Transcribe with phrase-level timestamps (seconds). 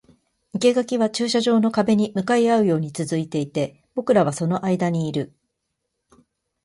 [0.59, 5.31] 生垣は駐車場の壁に向かい合うように続いていて、僕らはその間にいる